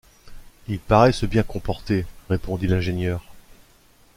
Il 0.67 0.79
paraît 0.79 1.11
se 1.11 1.27
bien 1.27 1.43
comporter, 1.43 2.07
répondit 2.27 2.65
l’ingénieur 2.65 3.23